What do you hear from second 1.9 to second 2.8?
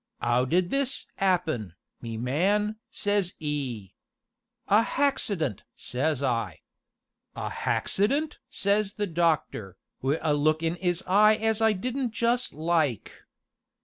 me man?'